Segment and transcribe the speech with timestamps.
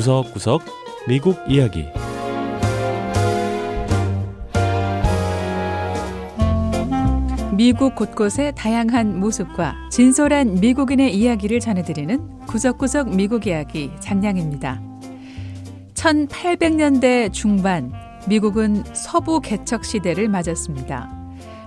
[0.00, 0.62] 구석구석
[1.06, 1.84] 미국 이야기
[7.54, 14.80] 미국 곳곳의 다양한 모습과 진솔한 미국인의 이야기를 전해드리는 구석구석 미국 이야기 장량입니다.
[15.92, 17.92] 1800년대 중반
[18.26, 21.19] 미국은 서부 개척 시대를 맞았습니다.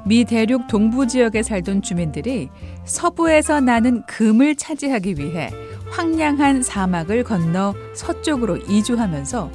[0.05, 2.49] 미 대륙 동부 지역에 살던 주민들이
[2.83, 5.49] 서부에서 나는 금을 차지하기 위해
[5.91, 9.49] 황량한 사막을 건너 서쪽으로 이주하면서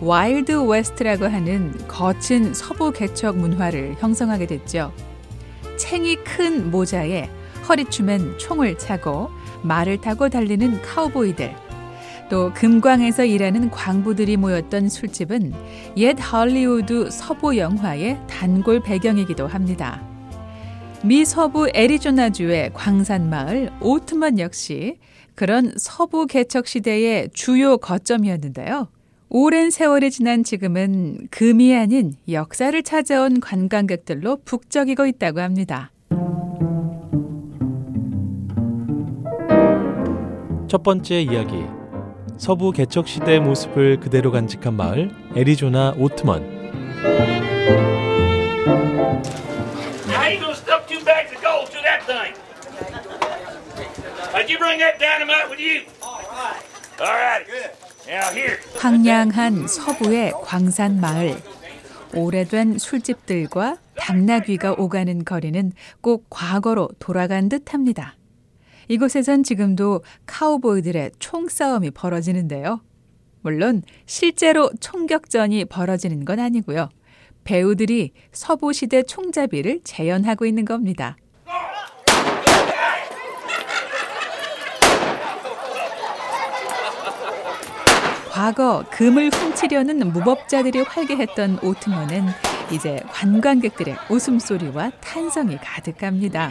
[0.00, 4.92] Wild West라고 하는 거친 서부 개척 문화를 형성하게 됐죠.
[5.78, 7.30] 챙이 큰 모자에
[7.66, 9.30] 허리춤엔 총을 차고
[9.62, 11.54] 말을 타고 달리는 카우보이들,
[12.28, 15.52] 또 금광에서 일하는 광부들이 모였던 술집은
[15.96, 20.02] 옛 할리우드 서부 영화의 단골 배경이기도 합니다.
[21.04, 24.98] 미 서부 애리조나주의 광산 마을 오트먼 역시
[25.36, 28.88] 그런 서부 개척 시대의 주요 거점이었는데요.
[29.28, 35.92] 오랜 세월이 지난 지금은 금이 아닌 역사를 찾아온 관광객들로 북적이고 있다고 합니다.
[40.68, 41.64] 첫 번째 이야기
[42.38, 46.56] 서부 개척 시대의 모습을 그대로 간직한 마을 애리조나 오트먼.
[58.78, 61.36] 황량한 서부의 광산 마을.
[62.14, 68.14] 오래된 술집들과 당나귀가 오가는 거리는 꼭 과거로 돌아간 듯합니다.
[68.88, 72.80] 이곳에선 지금도 카우보이들의 총싸움이 벌어지는데요.
[73.42, 76.88] 물론 실제로 총격전이 벌어지는 건 아니고요.
[77.44, 81.16] 배우들이 서부 시대 총잡이를 재현하고 있는 겁니다.
[88.30, 92.26] 과거 금을 훔치려는 무법자들이 활개했던 오트먼은
[92.70, 96.50] 이제 관광객들의 웃음소리와 탄성이 가득합니다.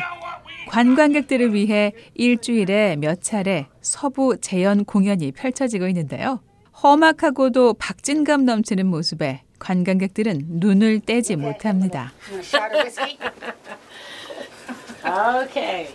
[0.67, 6.41] 관광객들을 위해 일주일에 몇 차례 서부 재연 공연이 펼쳐지고 있는데요.
[6.83, 12.11] 험악하고도 박진감 넘치는 모습에 관광객들은 눈을 떼지 못합니다.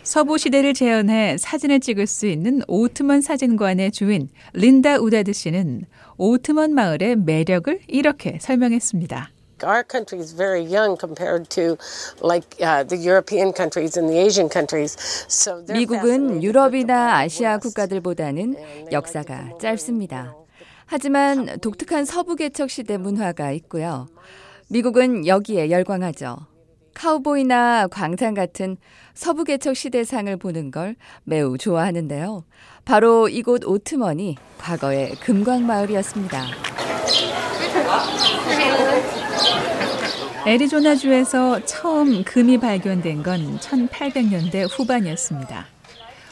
[0.02, 5.82] 서부 시대를 재현해 사진을 찍을 수 있는 오트먼 사진관의 주인 린다 우다드 씨는
[6.16, 9.30] 오트먼 마을의 매력을 이렇게 설명했습니다.
[9.62, 11.76] Our country is very young compared to
[12.22, 14.96] like uh, the European countries and the Asian countries.
[15.28, 17.58] So 미국은 유럽이나 아시아.
[17.58, 20.34] 국가들보다는 역사가 짧습니다.
[20.86, 24.08] 하지만 독특한 서부 개척 시대 문화가 있고요.
[24.68, 26.38] 미국은 여기에 열광하죠.
[26.94, 28.76] 카우보이나 광산 같은
[29.14, 32.44] 서부 개척 시대상을 보는 걸 매우 좋아하는데요.
[32.84, 36.46] 바로 이곳 오트먼이 과거의 금광 마을이었습니다.
[40.46, 45.66] 애리조나주에서 처음 금이 발견된 건 1800년대 후반이었습니다.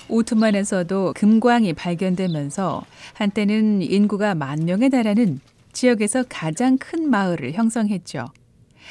[0.09, 2.83] 오트만에서도 금광이 발견되면서
[3.13, 5.41] 한때는 인구가 만 명에 달하는
[5.73, 8.27] 지역에서 가장 큰 마을을 형성했죠.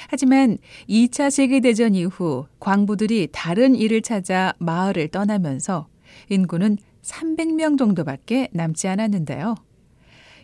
[0.07, 5.87] 하지만 2차 세계대전 이후 광부들이 다른 일을 찾아 마을을 떠나면서
[6.29, 9.55] 인구는 300명 정도밖에 남지 않았는데요.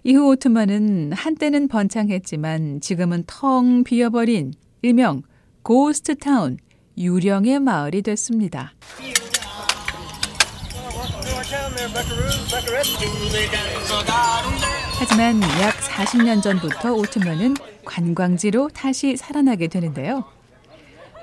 [0.04, 5.24] 이후 오트만은 한때는 번창했지만 지금은 텅 비어버린 일명
[5.62, 6.58] 고스트 타운,
[6.98, 8.74] 유령의 마을이 됐습니다.
[15.00, 17.56] 하지만 약 40년 전부터 오트만은
[17.86, 20.26] 관광지로 다시 살아나게 되는데요.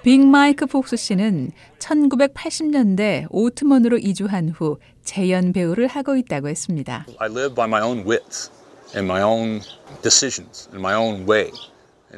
[0.02, 7.04] 빅 마이크 폭스 씨는 1980년대 오트먼으로 이주한 후 재연 배우를 하고 있다고 했습니다.
[7.18, 8.50] I live by my own wits
[8.96, 9.60] and my own
[10.00, 11.52] decisions and my own way.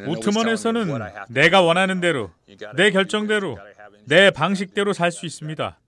[0.06, 0.98] 오트먼에서는
[1.28, 2.30] 내가 원하는 대로
[2.76, 3.58] 내 결정대로
[4.06, 5.78] 내 방식대로 살 수 있습니다.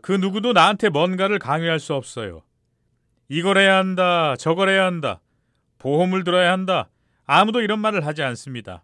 [0.00, 2.42] 그 누구도 나한테 뭔가를 강요할 수 없어요.
[3.28, 5.20] 이걸 해야 한다, 저걸 해야 한다,
[5.78, 6.88] 보험을 들어야 한다.
[7.26, 8.82] 아무도 이런 말을 하지 않습니다.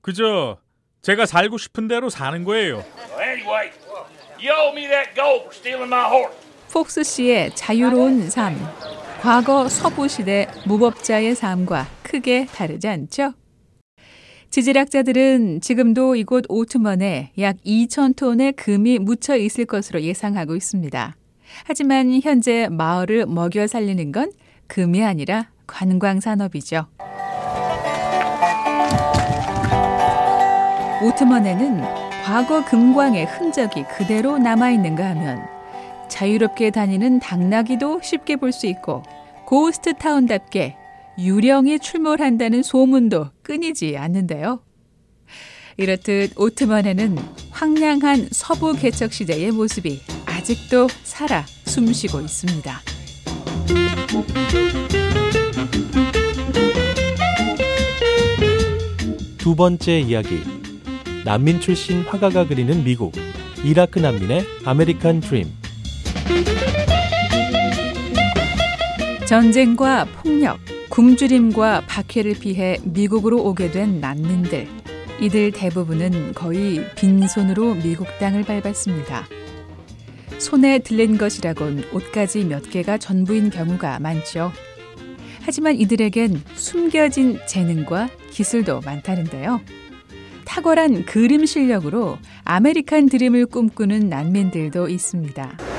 [0.00, 0.58] 그저
[1.02, 2.76] 제가 살고 싶은 대로 사는 거예요.
[2.76, 3.70] Well, anyway,
[4.40, 6.34] you owe me that gold for stealing my horse.
[6.72, 8.56] 폭스 씨의 자유로운 삶,
[9.20, 13.34] 과거 서부 시대 무법자의 삶과 크게 다르지 않죠?
[14.52, 21.16] 지질학자들은 지금도 이곳 오트먼에 약 2천 톤의 금이 묻혀 있을 것으로 예상하고 있습니다.
[21.64, 24.30] 하지만 현재 마을을 먹여 살리는 건
[24.66, 26.86] 금이 아니라 관광 산업이죠.
[31.02, 31.80] 오트먼에는
[32.22, 35.46] 과거 금광의 흔적이 그대로 남아 있는가 하면
[36.08, 39.02] 자유롭게 다니는 당나귀도 쉽게 볼 수 있고
[39.46, 40.76] 고스트 타운답게
[41.18, 44.60] 유령이 출몰한다는 소문도 끊이지 않는데요.
[45.76, 47.18] 이렇듯 오트만에는
[47.50, 52.80] 황량한 서부 개척 시대의 모습이 아직도 살아 숨쉬고 있습니다.
[59.38, 60.40] 두 번째 이야기.
[61.24, 63.12] 난민 출신 화가가 그리는 미국.
[63.64, 65.48] 이라크 난민의 아메리칸 드림.
[69.26, 70.58] 전쟁과 폭력,
[70.92, 74.68] 굶주림과 박해를 피해 미국으로 오게 된 난민들.
[75.22, 79.26] 이들 대부분은 거의 빈손으로 미국 땅을 밟았습니다.
[80.36, 84.52] 손에 들린 것이라곤 옷가지 몇 개가 전부인 경우가 많죠.
[85.40, 89.62] 하지만 이들에겐 숨겨진 재능과 기술도 많다는데요.
[90.44, 95.71] 탁월한 그림 실력으로 아메리칸 드림을 꿈꾸는 난민들도 있습니다.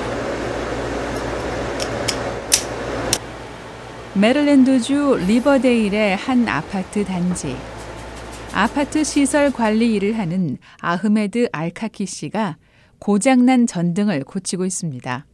[4.15, 7.56] 메릴랜드주 리버데일의 한 아파트 단지.
[8.54, 12.57] 아파트 시설 관리 일을 하는 아흐메드 알카키 씨가
[13.00, 15.25] 고장난 전등을 고치고 있습니다.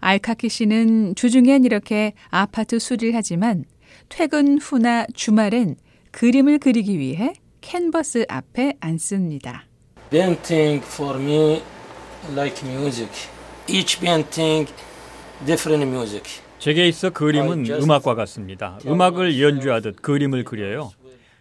[0.00, 3.64] 알카키 씨는 주중엔 이렇게 아파트 수리를 하지만
[4.08, 5.76] 퇴근 후나 주말엔
[6.10, 9.66] 그림을 그리기 위해 캔버스 앞에 앉습니다.
[10.10, 11.62] Painting for me
[12.32, 13.28] like music.
[13.68, 14.68] Each painting
[15.46, 16.43] different music.
[16.58, 18.78] 제게 있어 그림은 음악과 같습니다.
[18.86, 20.90] 음악을 연주하듯 그림을 그려요.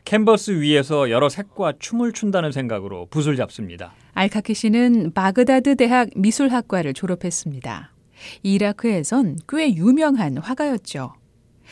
[0.05, 3.93] 캔버스 위에서 여러 색과 춤을 춘다는 생각으로 붓을 잡습니다.
[4.13, 7.93] 알카키 씨는 바그다드 대학 미술학과를 졸업했습니다.
[8.43, 11.13] 이라크에선 꽤 유명한 화가였죠.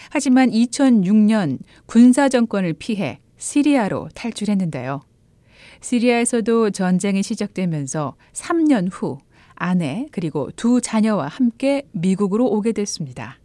[0.10, 5.02] 하지만 2006년 군사 정권을 피해 시리아로 탈출했는데요.
[5.82, 9.18] 시리아에서도 전쟁이 시작되면서 3년 후
[9.62, 13.38] 아내 그리고 두 자녀와 함께 미국으로 오게 됐습니다.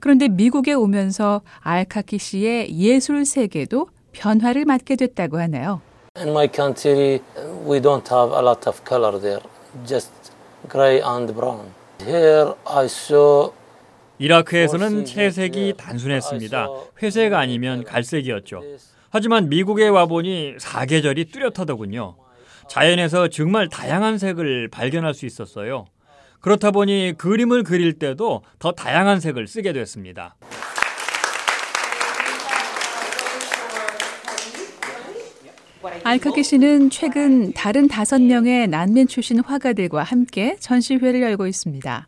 [0.00, 5.80] 그런데 미국에 오면서 알카키 씨의 예술 세계도 변화를 맞게 됐다고 하네요.
[6.16, 7.20] In my country,
[7.64, 9.40] we don't have a lot of color there,
[9.86, 10.10] just
[10.68, 11.70] gray and brown.
[12.02, 13.52] Here I saw
[14.18, 16.68] 이라크에서는 채색이 단순했습니다.
[17.02, 18.62] 회색 아니면 갈색이었죠.
[19.10, 22.16] 하지만 미국에 와보니 사계절이 뚜렷하더군요.
[22.70, 25.86] 자연에서 정말 다양한 색을 발견할 수 있었어요.
[26.40, 30.36] 그렇다 보니 그림을 그릴 때도 더 다양한 색을 쓰게 됐습니다.
[36.04, 42.06] 알카키 씨는 최근 다른 다섯 명의 난민 출신 화가들과 함께 전시회를 열고 있습니다.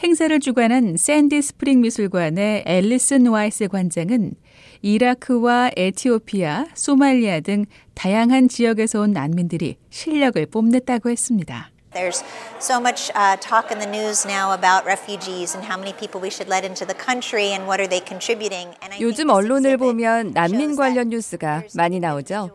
[0.00, 4.34] 행사를 주관한 샌디 스프링 미술관의 앨리슨 와이스 관장은
[4.80, 7.64] 이라크와 에티오피아, 소말리아 등
[7.94, 11.72] 다양한 지역에서 온 난민들이 실력을 뽐냈다고 했습니다.
[11.92, 12.22] There's
[12.60, 16.30] so much uh, talk in the news now about refugees and how many people we
[16.30, 18.74] should let into the country and what are they contributing.
[18.82, 22.50] And I 요즘 언론을 보면 난민 관련 뉴스가 많이 나오죠.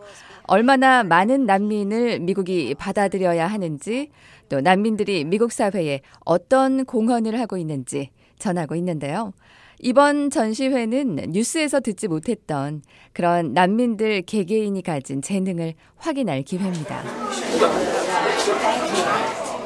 [0.45, 4.09] 얼마나 많은 난민을 미국이 받아들여야 하는지,
[4.49, 8.09] 또 난민들이 미국 사회에 어떤 공헌을 하고 있는지
[8.39, 9.33] 전하고 있는데요.
[9.79, 12.83] 이번 전시회는 뉴스에서 듣지 못했던
[13.13, 17.03] 그런 난민들 개개인이 가진 재능을 확인할 기회입니다.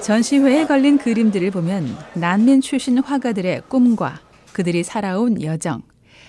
[0.07, 4.21] 전시회에 걸린 그림들을 보면 난민 출신 화가들의 꿈과
[4.53, 5.81] 그들이 살아온 여정,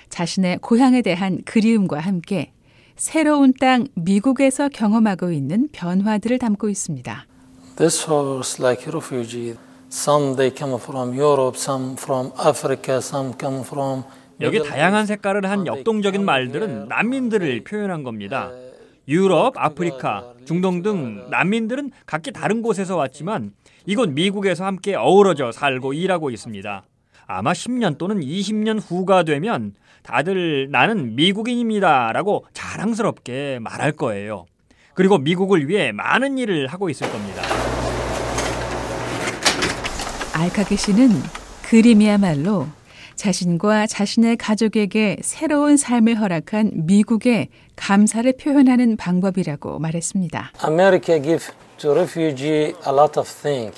[0.08, 2.50] 자신의 고향에 대한 그리움과 함께
[2.96, 7.26] 새로운 땅 미국에서 경험하고 있는 변화들을 담고 있습니다.
[7.76, 9.54] This was like refugee.
[9.92, 14.02] Some they come from Europe, some from Africa, some come from
[14.40, 18.50] 여기 다양한 색깔을 한 역동적인 말들은 난민들을 표현한 겁니다.
[19.08, 23.52] 유럽, 아프리카, 중동 등 난민들은 각기 다른 곳에서 왔지만
[23.86, 26.82] 이곳 미국에서 함께 어우러져 살고 일하고 있습니다.
[27.26, 34.44] 아마 10년 또는 20년 후가 되면 다들 나는 미국인입니다 라고 자랑스럽게 말할 거예요.
[34.94, 37.42] 그리고 미국을 위해 많은 일을 하고 있을 겁니다.
[40.34, 41.08] 알카기 씨는
[41.62, 42.66] 그림이야말로
[43.18, 50.52] 자신과 자신의 가족에게 새로운 삶을 허락한 미국에 감사를 표현하는 방법이라고 말했습니다.
[50.64, 51.44] America give
[51.78, 53.76] to refugee a lot of things.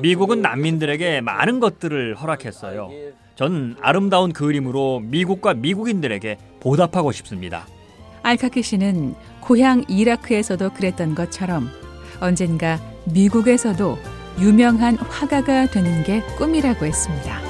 [0.00, 2.90] 미국은 난민들에게 많은 것들을 허락했어요.
[3.34, 7.66] 전 아름다운 그림으로 미국과 미국인들에게 보답하고 싶습니다.
[8.22, 11.68] 알카키 씨는 고향 이라크에서도 그랬던 것처럼
[12.20, 13.98] 언젠가 미국에서도
[14.40, 17.49] 유명한 화가가 되는 게 꿈이라고 했습니다.